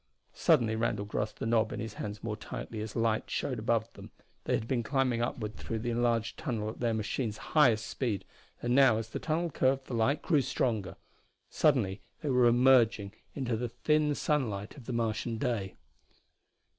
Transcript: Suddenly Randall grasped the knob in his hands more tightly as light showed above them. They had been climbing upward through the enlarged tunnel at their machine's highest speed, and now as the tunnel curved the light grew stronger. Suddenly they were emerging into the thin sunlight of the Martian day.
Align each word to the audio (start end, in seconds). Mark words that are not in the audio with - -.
Suddenly 0.33 0.75
Randall 0.75 1.05
grasped 1.05 1.37
the 1.37 1.45
knob 1.45 1.71
in 1.71 1.79
his 1.79 1.93
hands 1.93 2.23
more 2.23 2.35
tightly 2.35 2.81
as 2.81 2.95
light 2.95 3.29
showed 3.29 3.59
above 3.59 3.93
them. 3.93 4.09
They 4.45 4.55
had 4.55 4.67
been 4.67 4.81
climbing 4.81 5.21
upward 5.21 5.55
through 5.55 5.77
the 5.77 5.91
enlarged 5.91 6.39
tunnel 6.39 6.69
at 6.71 6.79
their 6.79 6.95
machine's 6.95 7.37
highest 7.53 7.85
speed, 7.85 8.25
and 8.63 8.73
now 8.73 8.97
as 8.97 9.09
the 9.09 9.19
tunnel 9.19 9.51
curved 9.51 9.85
the 9.85 9.93
light 9.93 10.23
grew 10.23 10.41
stronger. 10.41 10.95
Suddenly 11.51 12.01
they 12.21 12.31
were 12.31 12.47
emerging 12.47 13.13
into 13.35 13.55
the 13.55 13.69
thin 13.69 14.15
sunlight 14.15 14.75
of 14.75 14.87
the 14.87 14.93
Martian 14.93 15.37
day. 15.37 15.75